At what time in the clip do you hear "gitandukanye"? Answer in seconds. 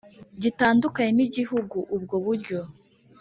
0.41-1.11